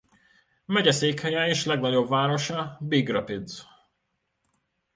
[0.65, 3.61] Megyeszékhelye és legnagyobb városa Big Rapids.